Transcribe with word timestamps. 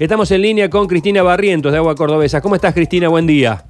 Estamos 0.00 0.30
en 0.30 0.40
línea 0.40 0.70
con 0.70 0.86
Cristina 0.86 1.22
Barrientos 1.22 1.72
de 1.72 1.76
Agua 1.76 1.94
Cordobesa. 1.94 2.40
¿Cómo 2.40 2.54
estás, 2.54 2.72
Cristina? 2.72 3.08
Buen 3.08 3.26
día. 3.26 3.62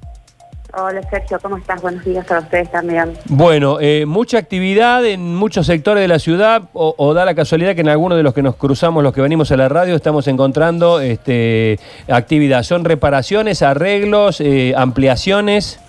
Hola 0.73 1.01
Sergio, 1.09 1.37
¿cómo 1.41 1.57
estás? 1.57 1.81
Buenos 1.81 2.05
días 2.05 2.25
para 2.25 2.39
ustedes 2.39 2.71
también. 2.71 3.11
Bueno, 3.25 3.79
eh, 3.81 4.05
mucha 4.05 4.37
actividad 4.37 5.05
en 5.05 5.35
muchos 5.35 5.65
sectores 5.65 6.01
de 6.01 6.07
la 6.07 6.19
ciudad, 6.19 6.69
o, 6.71 7.13
da 7.13 7.25
la 7.25 7.35
casualidad 7.35 7.75
que 7.75 7.81
en 7.81 7.89
algunos 7.89 8.17
de 8.17 8.23
los 8.23 8.33
que 8.33 8.41
nos 8.41 8.55
cruzamos, 8.55 9.03
los 9.03 9.13
que 9.13 9.19
venimos 9.19 9.51
a 9.51 9.57
la 9.57 9.67
radio, 9.67 9.93
estamos 9.93 10.25
encontrando 10.29 11.01
este, 11.01 11.77
actividad. 12.07 12.63
¿Son 12.63 12.85
reparaciones, 12.85 13.61
arreglos, 13.61 14.39
eh, 14.39 14.73
ampliaciones? 14.77 15.81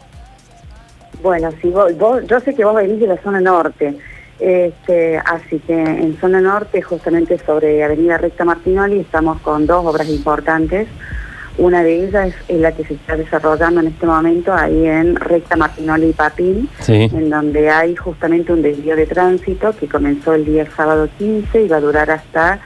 Bueno, 1.23 1.51
si 1.63 1.69
vos, 1.69 1.93
yo 2.27 2.41
sé 2.41 2.53
que 2.53 2.65
vos 2.65 2.75
venís 2.75 2.99
de 2.99 3.07
la 3.07 3.23
zona 3.23 3.41
norte, 3.41 3.97
este, 4.43 5.19
así 5.19 5.61
que 5.61 5.73
en 5.73 6.19
zona 6.21 6.41
norte, 6.41 6.83
justamente 6.83 7.39
sobre 7.39 7.85
Avenida 7.85 8.19
Recta 8.19 8.45
Martinoli, 8.45 8.99
estamos 8.99 9.41
con 9.41 9.67
dos 9.67 9.87
obras 9.87 10.09
importantes. 10.09 10.89
Una 11.59 11.85
de 11.85 12.07
ellas 12.07 12.35
es, 12.49 12.61
la 12.61 12.73
que 12.73 12.85
se 12.85 12.95
está 12.95 13.17
desarrollando 13.17 13.81
en 13.81 13.89
este 13.89 14.05
momento 14.05 14.53
ahí 14.53 14.87
en 14.87 15.15
Recta 15.15 15.55
Martinoli 15.55 16.09
y 16.09 16.13
Papín, 16.13 16.69
en 16.89 17.31
donde 17.31 17.71
hay 17.71 17.95
justamente 17.95 18.53
un 18.53 18.63
desvío 18.63 18.97
de 18.97 19.07
tránsito 19.07 19.73
que 19.79 19.87
comenzó 19.87 20.35
el 20.35 20.45
día 20.45 20.67
sábado 20.75 21.09
15 21.19 21.63
y 21.63 21.69
va 21.69 21.77
a 21.77 21.81
durar 21.81 22.11
hasta 22.11 22.59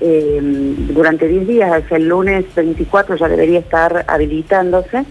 eh, 0.00 0.40
durante 0.40 1.28
10 1.28 1.46
días, 1.46 1.82
el 1.90 2.08
lunes 2.08 2.46
24 2.56 3.16
ya 3.16 3.28
debería 3.28 3.58
estar 3.58 4.04
habilitándose. 4.08 5.04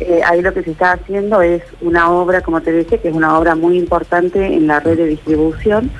Eh, 0.00 0.20
ahí 0.26 0.42
lo 0.42 0.52
que 0.52 0.62
se 0.62 0.72
está 0.72 0.92
haciendo 0.92 1.40
es 1.40 1.62
una 1.80 2.10
obra, 2.10 2.40
como 2.40 2.60
te 2.60 2.72
dije, 2.72 2.98
que 2.98 3.08
es 3.08 3.14
una 3.14 3.38
obra 3.38 3.54
muy 3.54 3.78
importante 3.78 4.44
en 4.44 4.66
la 4.66 4.80
red 4.80 4.96
de 4.96 5.06
distribución 5.06 5.90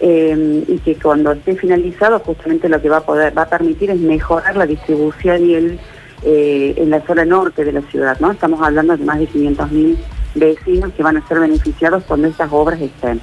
eh, 0.00 0.64
y 0.68 0.78
que 0.78 0.96
cuando 0.96 1.32
esté 1.32 1.56
finalizado 1.56 2.18
justamente 2.20 2.68
lo 2.68 2.82
que 2.82 2.90
va 2.90 2.98
a 2.98 3.02
poder 3.02 3.36
va 3.36 3.42
a 3.42 3.48
permitir 3.48 3.90
es 3.90 3.98
mejorar 3.98 4.56
la 4.56 4.66
distribución 4.66 5.44
y 5.44 5.54
el 5.54 5.80
eh, 6.22 6.74
en 6.76 6.90
la 6.90 7.00
zona 7.06 7.24
norte 7.24 7.64
de 7.64 7.72
la 7.72 7.80
ciudad, 7.82 8.20
¿no? 8.20 8.30
Estamos 8.30 8.60
hablando 8.60 8.94
de 8.94 9.02
más 9.04 9.18
de 9.18 9.26
500.000 9.26 9.96
vecinos 10.34 10.92
que 10.92 11.02
van 11.02 11.16
a 11.16 11.26
ser 11.26 11.40
beneficiados 11.40 12.04
cuando 12.04 12.28
estas 12.28 12.52
obras 12.52 12.78
estén. 12.78 13.22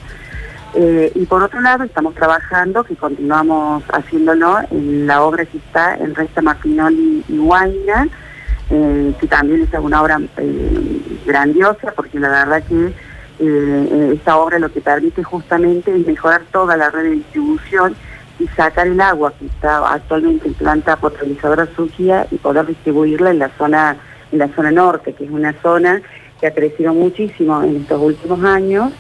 y 1.14 1.26
por 1.28 1.44
otro 1.44 1.62
lado, 1.62 1.84
estamos 1.84 2.16
trabajando, 2.16 2.84
que 2.84 2.96
continuamos 2.96 3.84
haciéndolo, 3.94 4.58
en 4.72 5.06
la 5.06 5.22
obra 5.22 5.46
que 5.46 5.60
está 5.60 5.96
en 5.96 6.16
Resta 6.16 6.42
Martinoli 6.42 7.24
y 7.30 7.38
Huayna, 7.38 8.10
eh, 8.70 9.14
que 9.18 9.28
también 9.28 9.62
es 9.62 9.80
una 9.80 10.02
obra 10.02 10.20
eh, 10.38 11.20
grandiosa, 11.26 11.94
porque 11.96 12.20
la 12.20 12.30
verdad 12.30 12.64
que 12.68 12.92
eh, 13.40 14.12
esta 14.14 14.38
obra 14.38 14.60
lo 14.60 14.70
que 14.70 14.82
permite 14.82 15.24
justamente 15.24 15.96
es 15.96 16.06
mejorar 16.06 16.42
toda 16.52 16.76
la 16.76 16.90
red 16.90 17.04
de 17.04 17.12
distribución 17.12 17.96
y 18.40 18.48
sacar 18.50 18.88
el 18.88 19.00
agua 19.00 19.32
que 19.40 19.46
está 19.46 19.94
actualmente 19.94 20.50
en 20.50 20.54
planta 20.54 20.98
potabilizadora 20.98 21.68
Suquía 21.78 22.28
y 22.30 22.36
poder 22.36 22.66
distribuirla 22.66 23.32
en 23.32 23.40
la 23.40 23.50
zona 23.58 23.96
en 24.34 24.40
la 24.40 24.50
zona 24.50 24.72
norte, 24.72 25.14
que 25.14 25.24
es 25.24 25.32
una 25.32 25.54
zona 25.62 26.02
que 26.42 26.48
ha 26.48 26.54
crecido 26.54 26.94
muchísimo 26.94 27.64
en 27.64 27.78
estos 27.78 28.02
últimos 28.02 28.44
años 28.44 28.92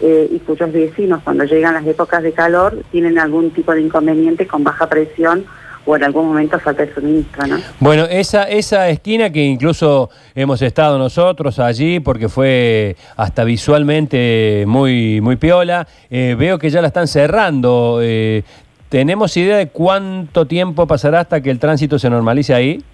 y 0.00 0.36
cuyos 0.40 0.72
vecinos 0.72 1.20
cuando 1.22 1.44
llegan 1.44 1.74
las 1.74 1.86
épocas 1.86 2.24
de 2.24 2.32
calor 2.32 2.82
tienen 2.90 3.20
algún 3.20 3.52
tipo 3.52 3.72
de 3.72 3.82
inconveniente 3.82 4.48
con 4.48 4.64
baja 4.64 4.88
presión 4.88 5.44
o 5.84 5.96
en 5.96 6.04
algún 6.04 6.28
momento 6.28 6.58
falta 6.60 6.84
el 6.84 6.94
suministro, 6.94 7.46
¿no? 7.46 7.58
Bueno, 7.80 8.04
esa, 8.04 8.44
esa 8.44 8.88
esquina 8.88 9.30
que 9.30 9.42
incluso 9.42 10.10
hemos 10.34 10.62
estado 10.62 10.98
nosotros 10.98 11.58
allí 11.58 12.00
porque 12.00 12.28
fue 12.28 12.96
hasta 13.16 13.44
visualmente 13.44 14.64
muy, 14.66 15.20
muy 15.20 15.36
piola, 15.36 15.86
eh, 16.10 16.36
veo 16.38 16.58
que 16.58 16.70
ya 16.70 16.80
la 16.80 16.88
están 16.88 17.08
cerrando. 17.08 17.98
Eh, 18.00 18.44
¿Tenemos 18.88 19.36
idea 19.36 19.56
de 19.56 19.68
cuánto 19.68 20.46
tiempo 20.46 20.86
pasará 20.86 21.20
hasta 21.20 21.40
que 21.40 21.50
el 21.50 21.58
tránsito 21.58 21.98
se 21.98 22.10
normalice 22.10 22.54
ahí? 22.54 22.84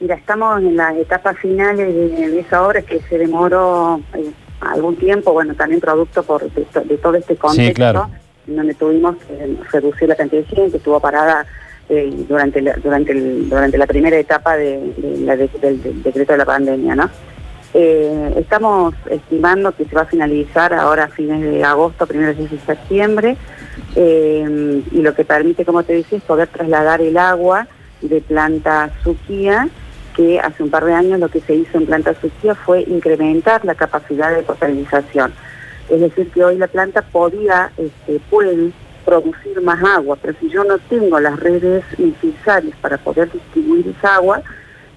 Mira, 0.00 0.14
estamos 0.14 0.60
en 0.62 0.76
las 0.76 0.96
etapas 0.96 1.36
finales 1.38 1.92
de, 1.92 2.38
esa 2.38 2.64
obra 2.64 2.82
que 2.82 3.00
se 3.00 3.18
demoró 3.18 4.00
eh, 4.14 4.30
algún 4.60 4.96
tiempo, 4.96 5.32
bueno, 5.32 5.54
también 5.54 5.80
producto 5.80 6.22
por 6.22 6.48
de, 6.50 6.96
todo 6.98 7.16
este 7.16 7.36
contexto, 7.36 8.08
en 8.46 8.56
donde 8.56 8.74
tuvimos 8.74 9.16
que 9.16 9.56
reducir 9.72 10.08
la 10.08 10.14
cantidad 10.14 10.42
de 10.42 10.56
gente, 10.56 10.76
estuvo 10.76 11.00
parada 11.00 11.44
durante, 11.88 12.60
la, 12.60 12.74
durante, 12.76 13.14
durante 13.14 13.78
la 13.78 13.86
primera 13.86 14.18
etapa 14.18 14.56
de, 14.56 14.78
del, 15.60 16.02
decreto 16.02 16.32
de 16.32 16.38
la 16.38 16.44
pandemia. 16.44 16.94
¿no? 16.94 17.10
Eh, 17.74 18.34
estamos 18.36 18.94
estimando 19.10 19.72
que 19.72 19.84
se 19.84 19.94
va 19.94 20.02
a 20.02 20.06
finalizar 20.06 20.72
ahora 20.72 21.04
a 21.04 21.08
fines 21.08 21.40
de 21.40 21.62
agosto, 21.64 22.06
primeros 22.06 22.36
días 22.36 22.50
de 22.50 22.58
septiembre, 22.60 23.36
eh, 23.94 24.82
y 24.90 25.02
lo 25.02 25.14
que 25.14 25.24
permite, 25.24 25.64
como 25.64 25.82
te 25.82 25.94
decía, 25.94 26.18
es 26.18 26.24
poder 26.24 26.48
trasladar 26.48 27.00
el 27.00 27.16
agua 27.16 27.66
de 28.00 28.20
planta 28.20 28.90
Suquía, 29.02 29.68
que 30.14 30.40
hace 30.40 30.62
un 30.62 30.70
par 30.70 30.84
de 30.84 30.94
años 30.94 31.20
lo 31.20 31.28
que 31.28 31.40
se 31.40 31.54
hizo 31.54 31.78
en 31.78 31.86
planta 31.86 32.14
Suquía 32.20 32.54
fue 32.54 32.82
incrementar 32.82 33.64
la 33.64 33.74
capacidad 33.74 34.34
de 34.34 34.42
potabilización. 34.42 35.32
Es 35.88 36.00
decir, 36.00 36.30
que 36.30 36.44
hoy 36.44 36.56
la 36.56 36.66
planta 36.66 37.02
podía, 37.02 37.70
este, 37.76 38.20
puede 38.30 38.72
producir 39.04 39.60
más 39.62 39.82
agua, 39.82 40.16
pero 40.20 40.36
si 40.40 40.48
yo 40.50 40.64
no 40.64 40.78
tengo 40.78 41.18
las 41.20 41.38
redes 41.38 41.84
necesarias 41.98 42.76
para 42.80 42.98
poder 42.98 43.30
distribuir 43.32 43.88
esa 43.88 44.16
agua, 44.16 44.42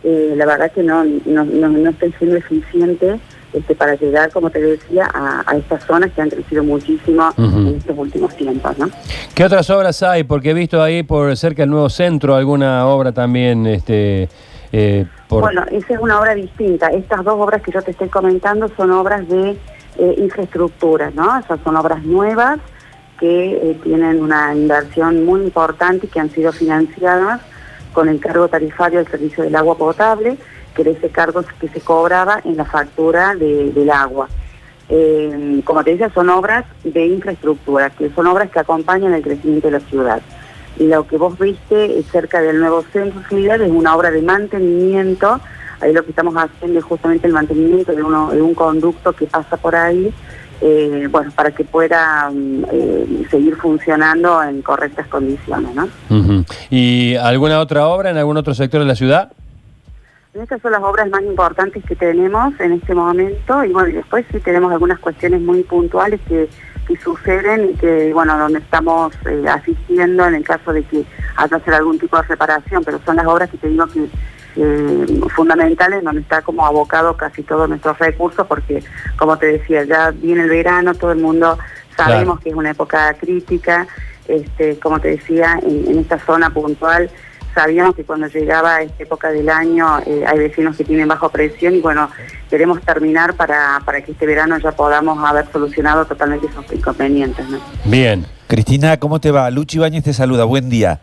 eh, 0.04 0.34
la 0.36 0.46
verdad 0.46 0.72
que 0.72 0.84
no, 0.84 1.04
no, 1.26 1.44
no, 1.46 1.90
estoy 1.90 2.12
siendo 2.14 2.38
eficiente 2.38 3.20
este, 3.54 3.76
para 3.76 3.96
llegar, 3.96 4.32
como 4.32 4.50
te 4.50 4.60
decía, 4.60 5.08
a, 5.14 5.56
estas 5.56 5.84
zonas 5.86 6.12
que 6.12 6.22
han 6.22 6.30
crecido 6.30 6.64
muchísimo 6.64 7.32
en 7.38 7.76
estos 7.76 7.98
últimos 7.98 8.36
tiempos. 8.36 8.78
¿no? 8.78 8.90
¿Qué 9.36 9.46
otras 9.46 9.70
obras 9.70 10.02
hay? 10.04 10.24
Porque 10.24 10.52
he 10.52 10.54
visto 10.54 10.82
ahí 10.82 11.04
por 11.04 11.36
cerca 11.38 11.64
del 11.64 11.70
nuevo 11.70 11.90
centro 11.90 12.36
alguna 12.36 12.88
obra 12.88 13.12
también. 13.12 13.68
Este, 13.68 14.28
eh, 14.72 15.06
Bueno, 15.30 15.66
esa 15.70 15.94
es 15.94 16.00
una 16.00 16.20
obra 16.20 16.34
distinta. 16.34 16.88
Estas 16.88 17.24
dos 17.24 17.36
obras 17.38 17.62
que 17.62 17.72
yo 17.72 17.82
te 17.82 17.92
estoy 17.92 18.10
comentando 18.10 18.70
son 18.76 18.92
obras 18.92 19.28
de 19.28 19.58
eh, 19.98 20.16
infraestructura, 20.18 21.12
¿no? 21.14 21.38
Esas 21.38 21.60
son 21.64 21.76
obras 21.76 22.04
nuevas 22.04 22.60
que 23.22 23.52
eh, 23.52 23.80
tienen 23.84 24.20
una 24.20 24.54
inversión 24.54 25.24
muy 25.24 25.42
importante 25.42 26.08
y 26.08 26.10
que 26.10 26.20
han 26.20 26.32
sido 26.32 26.52
financiadas 26.52 27.40
con 27.94 28.10
el 28.10 28.20
cargo 28.20 28.48
tarifario 28.48 28.98
del 28.98 29.08
servicio 29.08 29.44
del 29.44 29.56
agua 29.56 29.78
potable, 29.78 30.38
que 30.74 30.82
era 30.82 30.92
ese 30.92 31.10
cargo 31.10 31.44
que 31.60 31.68
se 31.68 31.82
cobraba 31.82 32.42
en 32.44 32.58
la 32.58 32.66
factura 32.66 33.36
del 33.36 33.90
agua. 33.92 34.28
Eh, 34.90 35.62
como 35.64 35.84
te 35.84 35.92
decía, 35.92 36.10
son 36.14 36.30
obras 36.30 36.66
de 36.84 37.06
infraestructura, 37.06 37.92
que 37.92 38.10
son 38.10 38.26
obras 38.26 38.50
que 38.50 38.60
acompañan 38.60 39.14
el 39.14 39.22
crecimiento 39.22 39.68
de 39.68 39.80
la 39.80 39.80
ciudad. 39.82 40.22
Y 40.78 40.88
lo 40.88 41.06
que 41.06 41.18
vos 41.18 41.38
viste 41.38 42.02
cerca 42.12 42.42
del 42.42 42.60
nuevo 42.60 42.84
centro 42.92 43.22
ciudad 43.30 43.62
es 43.62 43.70
una 43.70 43.96
obra 43.96 44.10
de 44.10 44.24
mantenimiento, 44.24 45.40
ahí 45.80 45.94
lo 45.94 46.04
que 46.04 46.10
estamos 46.10 46.34
haciendo 46.36 46.80
es 46.80 46.86
justamente 46.86 47.28
el 47.28 47.34
mantenimiento 47.34 47.94
de, 47.94 48.02
uno, 48.02 48.32
de 48.32 48.42
un 48.42 48.56
conducto 48.56 49.14
que 49.14 49.28
pasa 49.28 49.58
por 49.58 49.76
ahí, 49.76 50.12
eh, 50.62 51.08
bueno, 51.10 51.32
para 51.32 51.52
que 51.52 51.64
pueda 51.64 52.30
mm, 52.30 52.66
eh, 52.72 53.28
seguir 53.30 53.56
funcionando 53.56 54.42
en 54.44 54.62
correctas 54.62 55.08
condiciones, 55.08 55.74
¿no? 55.76 55.88
¿Y 56.70 57.16
alguna 57.16 57.60
otra 57.60 57.88
obra 57.88 58.12
en 58.12 58.18
algún 58.18 58.38
otro 58.38 58.54
sector 58.54 58.80
de 58.80 58.86
la 58.86 58.96
ciudad? 58.96 59.32
Estas 60.34 60.62
son 60.62 60.72
las 60.72 60.82
obras 60.82 61.10
más 61.10 61.24
importantes 61.24 61.84
que 61.84 61.96
tenemos 61.96 62.58
en 62.62 62.72
este 62.74 62.96
momento 62.96 63.66
y 63.66 63.74
bueno, 63.74 63.90
y 63.90 63.94
después 63.94 64.26
sí 64.32 64.40
tenemos 64.40 64.72
algunas 64.72 64.98
cuestiones 65.00 65.42
muy 65.42 65.64
puntuales 65.64 66.22
que, 66.26 66.48
que 66.88 66.96
suceden 66.98 67.72
y 67.72 67.74
que, 67.74 68.14
bueno, 68.14 68.38
donde 68.38 68.60
estamos 68.60 69.14
eh, 69.26 69.44
asistiendo 69.50 70.26
en 70.26 70.36
el 70.36 70.44
caso 70.44 70.72
de 70.72 70.84
que 70.84 71.04
haya 71.36 71.58
hacer 71.58 71.74
algún 71.74 72.00
tipo 72.00 72.16
de 72.16 72.24
reparación, 72.24 72.82
pero 72.86 73.02
son 73.06 73.18
las 73.18 73.26
obras 73.26 73.50
que 73.50 73.58
te 73.58 73.68
digo 73.68 73.86
que 73.88 74.08
eh, 74.56 75.22
fundamentales 75.36 76.04
donde 76.04 76.22
está 76.22 76.42
como 76.42 76.66
abocado 76.66 77.16
casi 77.16 77.44
todos 77.44 77.70
nuestros 77.70 77.98
recursos 78.00 78.46
porque 78.48 78.84
como 79.18 79.38
te 79.38 79.46
decía 79.48 79.84
ya 79.86 80.12
viene 80.12 80.44
el 80.44 80.50
verano 80.50 80.94
todo 80.94 81.12
el 81.12 81.20
mundo 81.20 81.58
sabemos 81.96 82.40
que 82.40 82.50
es 82.50 82.56
una 82.56 82.72
época 82.72 83.14
crítica. 83.14 83.88
Este 84.28 84.78
como 84.80 85.00
te 85.00 85.10
decía 85.10 85.60
en, 85.64 85.98
esta 85.98 86.20
zona 86.20 86.50
puntual 86.50 87.10
sabíamos 87.56 87.96
que 87.96 88.04
cuando 88.04 88.28
llegaba 88.28 88.82
esta 88.82 89.04
época 89.04 89.32
del 89.32 89.50
año 89.50 90.00
eh, 90.06 90.24
hay 90.28 90.40
vecinos 90.40 90.78
que 90.78 90.84
tienen 90.84 91.08
bajo 91.08 91.30
presión 91.30 91.76
y 91.76 91.82
bueno 91.82 92.10
queremos 92.50 92.82
terminar 92.82 93.34
para, 93.36 93.82
para 93.86 94.02
que 94.02 94.12
este 94.12 94.26
verano 94.26 94.58
ya 94.58 94.72
podamos 94.72 95.18
haber 95.28 95.52
solucionado 95.52 96.06
totalmente 96.06 96.48
esos 96.48 96.72
inconvenientes 96.72 97.46
bien. 97.86 98.26
Cristina 98.48 98.98
cómo 98.98 99.20
te 99.20 99.32
va 99.32 99.50
Luchi 99.50 99.80
Bañez 99.80 100.04
te 100.04 100.14
saluda. 100.14 100.46
Buen 100.46 100.70
día 100.70 101.00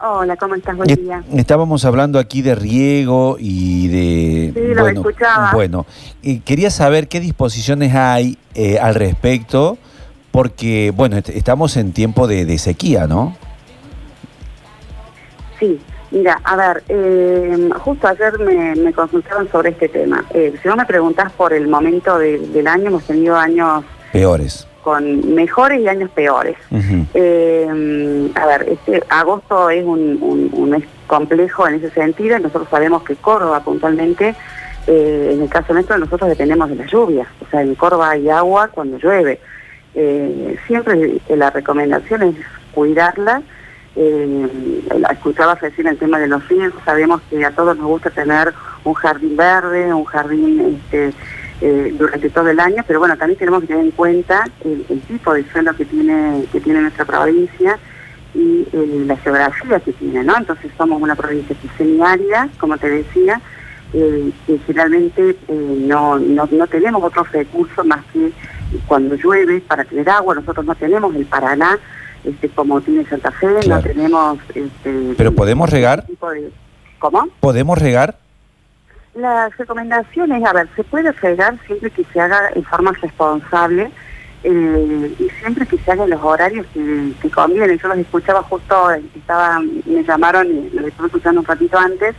Hola, 0.00 0.36
¿cómo 0.36 0.54
estás? 0.54 0.76
Buen 0.76 0.94
día. 0.94 1.24
Estábamos 1.34 1.84
hablando 1.84 2.20
aquí 2.20 2.40
de 2.40 2.54
riego 2.54 3.36
y 3.38 3.88
de... 3.88 4.52
Sí, 4.54 4.74
lo 4.74 4.82
bueno, 4.82 5.00
escuchaba. 5.00 5.50
Bueno, 5.52 5.86
quería 6.44 6.70
saber 6.70 7.08
qué 7.08 7.18
disposiciones 7.18 7.96
hay 7.96 8.38
eh, 8.54 8.78
al 8.78 8.94
respecto, 8.94 9.76
porque, 10.30 10.92
bueno, 10.94 11.16
estamos 11.16 11.76
en 11.76 11.92
tiempo 11.92 12.28
de, 12.28 12.58
sequía, 12.58 13.08
¿no? 13.08 13.36
Sí, 15.58 15.80
mira, 16.12 16.40
a 16.44 16.54
ver, 16.54 16.84
eh, 16.88 17.68
justo 17.80 18.06
ayer 18.06 18.38
me, 18.38 18.76
me, 18.76 18.92
consultaron 18.92 19.50
sobre 19.50 19.70
este 19.70 19.88
tema. 19.88 20.24
Eh, 20.32 20.54
si 20.62 20.68
no 20.68 20.76
me 20.76 20.86
preguntás 20.86 21.32
por 21.32 21.52
el 21.52 21.66
momento 21.66 22.18
del 22.18 22.68
año, 22.68 22.86
hemos 22.86 23.02
tenido 23.02 23.34
años... 23.34 23.82
Peores 24.12 24.68
con 24.88 25.34
mejores 25.34 25.80
y 25.82 25.86
años 25.86 26.08
peores. 26.12 26.56
Eh, 27.12 28.30
a 28.34 28.46
ver, 28.46 28.66
este 28.70 29.02
agosto 29.10 29.68
es 29.68 29.84
un, 29.84 30.18
un, 30.50 30.70
mes 30.70 30.82
complejo 31.06 31.68
en 31.68 31.74
ese 31.74 31.90
sentido. 31.90 32.38
Nosotros 32.38 32.68
sabemos 32.70 33.02
que 33.02 33.14
Córdoba 33.14 33.60
puntualmente, 33.62 34.34
eh, 34.86 35.30
en 35.34 35.42
el 35.42 35.50
caso 35.50 35.74
nuestro, 35.74 35.98
nosotros 35.98 36.30
dependemos 36.30 36.70
de 36.70 36.76
la 36.76 36.86
lluvia. 36.86 37.26
O 37.46 37.50
sea, 37.50 37.60
en 37.60 37.74
Córdoba 37.74 38.12
hay 38.12 38.30
agua 38.30 38.68
cuando 38.68 38.96
llueve. 38.96 39.40
Eh, 39.94 40.56
siempre 40.66 41.20
la 41.28 41.50
recomendación 41.50 42.22
es 42.22 42.36
cuidarla. 42.72 43.42
Eh, 43.94 44.48
escuchaba 45.12 45.54
recién 45.56 45.88
el 45.88 45.98
tema 45.98 46.18
de 46.18 46.28
los 46.28 46.48
riesgos, 46.48 46.80
sabemos 46.82 47.20
que 47.28 47.44
a 47.44 47.50
todos 47.50 47.76
nos 47.76 47.88
gusta 47.88 48.08
tener 48.08 48.54
un 48.84 48.94
jardín 48.94 49.36
verde, 49.36 49.92
un 49.92 50.04
jardín 50.04 50.80
este, 50.80 51.12
eh, 51.60 51.94
durante 51.98 52.30
todo 52.30 52.48
el 52.48 52.60
año, 52.60 52.84
pero 52.86 53.00
bueno, 53.00 53.16
también 53.16 53.38
tenemos 53.38 53.62
que 53.62 53.68
tener 53.68 53.84
en 53.84 53.90
cuenta 53.90 54.44
el, 54.64 55.00
tipo 55.08 55.34
de 55.34 55.44
suelo 55.50 55.74
que 55.74 55.84
tiene, 55.84 56.44
que 56.52 56.60
tiene 56.60 56.82
nuestra 56.82 57.04
provincia 57.04 57.78
y 58.34 58.66
eh, 58.72 59.04
la 59.06 59.16
geografía 59.16 59.80
que 59.80 59.92
tiene, 59.92 60.22
¿no? 60.22 60.36
Entonces 60.36 60.70
somos 60.78 61.02
una 61.02 61.16
provincia 61.16 61.56
semiárida, 61.76 62.48
como 62.58 62.78
te 62.78 62.88
decía, 62.88 63.40
eh, 63.92 64.30
que 64.46 64.58
generalmente 64.66 65.36
no, 65.48 66.18
no, 66.18 66.48
no 66.50 66.66
tenemos 66.66 67.02
otros 67.02 67.32
recursos 67.32 67.84
más 67.84 68.04
que 68.12 68.30
cuando 68.86 69.16
llueve 69.16 69.60
para 69.60 69.84
tener 69.84 70.08
agua, 70.10 70.34
nosotros 70.36 70.64
no 70.64 70.74
tenemos 70.74 71.14
el 71.16 71.26
Paraná, 71.26 71.78
este, 72.24 72.48
como 72.50 72.80
tiene 72.80 73.04
Santa 73.06 73.30
Fe, 73.32 73.48
no 73.66 73.80
tenemos... 73.80 74.38
Este, 74.54 75.14
¿Pero 75.16 75.32
podemos 75.32 75.70
regar? 75.70 76.04
¿Cómo? 76.98 77.28
¿Podemos 77.40 77.78
regar? 77.78 78.18
Las 79.18 79.56
recomendaciones, 79.56 80.44
a 80.44 80.52
ver, 80.52 80.68
se 80.76 80.84
puede 80.84 81.12
fregar 81.12 81.58
siempre 81.66 81.90
que 81.90 82.04
se 82.04 82.20
haga 82.20 82.50
en 82.54 82.62
forma 82.62 82.92
responsable 83.02 83.90
eh, 84.44 85.14
y 85.18 85.28
siempre 85.40 85.66
que 85.66 85.76
se 85.76 85.90
hagan 85.90 86.10
los 86.10 86.22
horarios 86.22 86.64
que, 86.72 87.12
que 87.20 87.28
convienen. 87.28 87.78
Yo 87.78 87.88
los 87.88 87.98
escuchaba 87.98 88.44
justo, 88.44 88.92
estaba, 88.92 89.58
me 89.58 90.04
llamaron 90.04 90.46
y 90.46 90.70
los 90.70 90.86
estuve 90.86 91.06
escuchando 91.08 91.40
un 91.40 91.46
ratito 91.46 91.76
antes, 91.76 92.14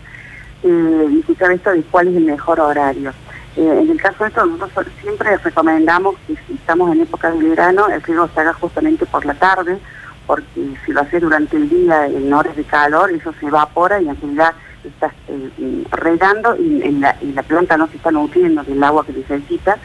eh, 0.63 1.07
escuchaba 1.19 1.53
esto 1.53 1.71
de 1.71 1.83
cuál 1.83 2.09
es 2.09 2.17
el 2.17 2.25
mejor 2.25 2.59
horario. 2.59 3.13
Eh, 3.55 3.79
en 3.81 3.91
el 3.91 4.01
caso 4.01 4.25
de 4.25 4.27
esto, 4.31 4.45
nosotros 4.45 4.87
siempre 5.01 5.37
recomendamos 5.37 6.15
que 6.27 6.35
si 6.47 6.55
estamos 6.55 6.93
en 6.93 7.03
época 7.03 7.31
de 7.31 7.47
verano, 7.47 7.87
el 7.87 8.03
riego 8.03 8.27
se 8.33 8.41
haga 8.41 8.53
justamente 8.55 9.05
por 9.05 9.23
la 9.23 9.35
tarde, 9.35 9.79
porque 10.27 10.75
si 10.85 10.91
lo 10.91 10.99
hace 10.99 11.21
durante 11.21 11.55
el 11.55 11.69
día 11.69 12.07
en 12.07 12.33
horas 12.33 12.57
de 12.57 12.65
calor, 12.65 13.09
eso 13.09 13.33
se 13.39 13.45
evapora 13.45 14.01
y 14.01 14.09
en 14.09 14.19
realidad 14.19 14.53
estás 14.87 15.13
eh, 15.27 15.83
regando 15.91 16.55
y, 16.55 16.81
en 16.83 17.01
la, 17.01 17.15
y 17.21 17.33
la 17.33 17.43
planta 17.43 17.77
no 17.77 17.87
se 17.87 17.97
está 17.97 18.11
nutriendo 18.11 18.63
del 18.63 18.83
agua 18.83 19.05
que 19.05 19.13
necesita. 19.13 19.77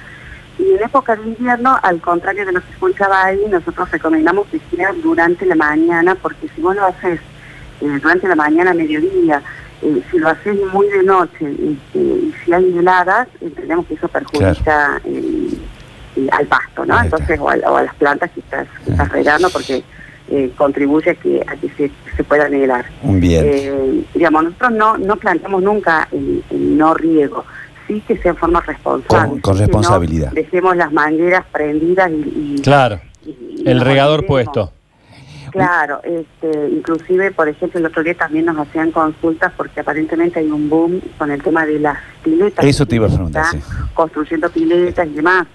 Y 0.58 0.72
en 0.72 0.84
época 0.84 1.16
de 1.16 1.22
invierno, 1.22 1.76
al 1.82 2.00
contrario 2.00 2.46
de 2.46 2.52
lo 2.52 2.60
que 2.60 3.04
ahí, 3.12 3.40
nosotros 3.50 3.90
recomendamos 3.90 4.46
que 4.48 4.60
sea 4.74 4.92
durante 5.02 5.46
la 5.46 5.56
mañana, 5.56 6.14
porque 6.14 6.48
si 6.54 6.60
vos 6.60 6.76
lo 6.76 6.86
haces 6.86 7.20
eh, 7.80 7.98
durante 8.00 8.28
la 8.28 8.36
mañana, 8.36 8.72
mediodía, 8.72 9.42
eh, 9.82 10.02
si 10.10 10.18
lo 10.18 10.28
haces 10.28 10.56
muy 10.72 10.88
de 10.88 11.02
noche 11.02 11.50
este, 11.50 11.98
y 11.98 12.34
si 12.44 12.52
hay 12.52 12.78
heladas, 12.78 13.28
entendemos 13.40 13.86
que 13.86 13.94
eso 13.94 14.06
perjudica 14.08 15.00
al 16.30 16.46
pasto, 16.46 16.86
¿no? 16.86 17.02
Entonces, 17.02 17.38
o 17.40 17.48
a, 17.48 17.56
las 17.56 17.94
plantas 17.96 18.30
que 18.30 18.40
estás, 18.40 18.68
que 18.84 18.92
estás 18.92 19.08
regando, 19.10 19.50
porque 19.50 19.82
eh, 20.30 20.50
contribuye 20.56 21.10
a 21.10 21.14
que, 21.14 21.44
a 21.46 21.56
que 21.56 21.68
se, 21.70 21.90
se 22.16 22.24
pueda 22.24 22.48
nivelar. 22.48 22.86
Bien. 23.02 23.44
Eh, 23.46 24.04
digamos, 24.14 24.44
nosotros 24.44 24.72
no, 24.72 24.96
no 24.96 25.16
planteamos 25.16 25.62
nunca 25.62 26.08
el, 26.12 26.42
no 26.50 26.94
riego, 26.94 27.44
sí 27.86 28.02
que 28.06 28.16
sea 28.18 28.30
en 28.30 28.36
forma 28.38 28.60
responsable. 28.62 29.40
Con, 29.40 29.58
responsabilidad. 29.58 30.32
dejemos 30.32 30.76
las 30.76 30.92
mangueras 30.92 31.44
prendidas 31.52 32.10
y... 32.10 32.60
claro, 32.62 33.00
el 33.64 33.80
regador 33.80 34.26
puesto. 34.26 34.72
Claro, 35.50 36.00
este, 36.02 36.68
inclusive, 36.68 37.30
por 37.30 37.48
ejemplo, 37.48 37.78
el 37.78 37.86
otro 37.86 38.02
día 38.02 38.14
también 38.14 38.46
nos 38.46 38.58
hacían 38.58 38.90
consultas 38.90 39.52
porque 39.56 39.80
aparentemente 39.80 40.40
hay 40.40 40.50
un 40.50 40.68
boom 40.68 41.00
con 41.16 41.30
el 41.30 41.40
tema 41.42 41.64
de 41.64 41.78
las 41.78 41.98
piletas. 42.24 42.64
Eso 42.64 42.84
te 42.86 42.96
iba 42.96 43.06
a 43.06 43.10
preguntar, 43.10 43.46
Construyendo 43.92 44.50
piletas 44.50 45.06
y 45.06 45.10
demás. 45.10 45.46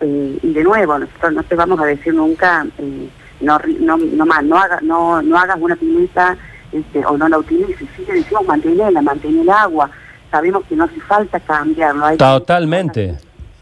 Eh, 0.00 0.38
y 0.42 0.52
de 0.52 0.62
nuevo, 0.62 0.98
nosotros 0.98 1.32
no 1.32 1.42
te 1.44 1.54
vamos 1.54 1.80
a 1.80 1.86
decir 1.86 2.12
nunca... 2.12 2.66
Eh, 2.78 3.08
no 3.40 3.58
no 3.80 3.96
no 3.96 4.26
más 4.26 4.44
no 4.44 4.56
hagas 4.56 4.82
no 4.82 5.22
no 5.22 5.38
hagas 5.38 5.56
una 5.60 5.76
pileta 5.76 6.36
este, 6.72 7.04
o 7.06 7.16
no 7.16 7.28
la 7.28 7.38
utilices. 7.38 7.88
Sí 7.96 8.02
que 8.04 8.12
decimos 8.12 8.46
mantenerla 8.46 9.00
mantener 9.02 9.42
el 9.42 9.50
agua. 9.50 9.90
Sabemos 10.30 10.64
que 10.68 10.76
no 10.76 10.84
hace 10.84 11.00
falta 11.00 11.40
cambiarlo 11.40 12.16
totalmente 12.16 13.16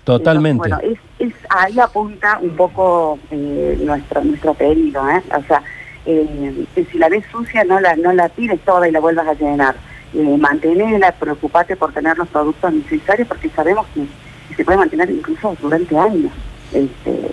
totalmente. 0.04 0.58
Bueno 0.58 0.78
es, 0.82 0.98
es 1.18 1.32
ahí 1.48 1.78
apunta 1.78 2.38
un 2.40 2.56
poco 2.56 3.18
eh, 3.30 3.78
nuestro 3.84 4.24
nuestro 4.24 4.54
pedido 4.54 5.08
¿eh? 5.08 5.22
o 5.36 5.42
sea 5.44 5.62
eh, 6.06 6.66
si 6.90 6.98
la 6.98 7.08
ves 7.08 7.24
sucia 7.30 7.64
no 7.64 7.80
la 7.80 7.94
no 7.96 8.12
la 8.12 8.28
tires 8.28 8.60
toda 8.60 8.88
y 8.88 8.92
la 8.92 9.00
vuelvas 9.00 9.26
a 9.26 9.34
llenar. 9.34 9.76
Eh, 10.14 10.36
mantenerla 10.38 11.12
preocupate 11.12 11.76
por 11.76 11.92
tener 11.92 12.16
los 12.16 12.28
productos 12.28 12.72
necesarios 12.72 13.28
porque 13.28 13.50
sabemos 13.50 13.86
que, 13.92 14.06
que 14.48 14.54
se 14.54 14.64
puede 14.64 14.78
mantener 14.78 15.10
incluso 15.10 15.56
durante 15.60 15.98
años 15.98 16.32
este, 16.72 17.30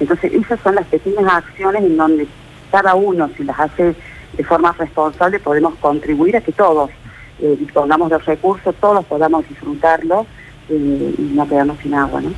entonces, 0.00 0.32
esas 0.32 0.60
son 0.60 0.74
las 0.74 0.86
pequeñas 0.86 1.24
acciones 1.26 1.82
en 1.82 1.96
donde 1.96 2.26
cada 2.70 2.94
uno, 2.94 3.30
si 3.36 3.44
las 3.44 3.58
hace 3.58 3.94
de 4.36 4.44
forma 4.44 4.72
responsable, 4.72 5.38
podemos 5.40 5.74
contribuir 5.76 6.36
a 6.36 6.40
que 6.40 6.52
todos 6.52 6.90
eh, 7.40 7.56
dispongamos 7.58 8.10
de 8.10 8.18
recursos, 8.18 8.74
todos 8.80 9.04
podamos 9.06 9.48
disfrutarlos 9.48 10.26
eh, 10.68 11.14
y 11.18 11.22
no 11.34 11.48
quedarnos 11.48 11.78
sin 11.78 11.94
agua. 11.94 12.20
¿no? 12.20 12.30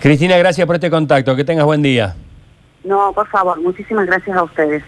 Cristina, 0.00 0.36
gracias 0.38 0.66
por 0.66 0.76
este 0.76 0.90
contacto. 0.90 1.34
Que 1.34 1.44
tengas 1.44 1.64
buen 1.64 1.82
día. 1.82 2.14
No, 2.84 3.12
por 3.12 3.28
favor, 3.28 3.60
muchísimas 3.60 4.06
gracias 4.06 4.36
a 4.36 4.42
ustedes. 4.42 4.80